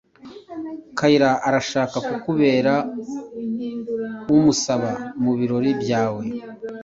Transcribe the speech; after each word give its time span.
Kayira 0.97 1.29
arashaka 1.47 1.95
kukubera 2.07 2.73
umusaba 4.35 4.89
mubirori 5.23 5.71
byawe. 5.81 6.23